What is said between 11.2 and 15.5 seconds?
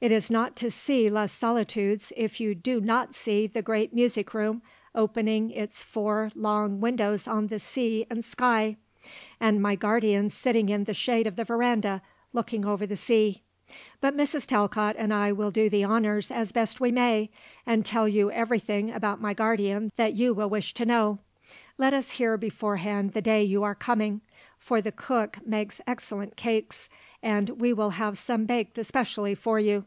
of the verandah looking over the sea. But Mrs. Talcott and I will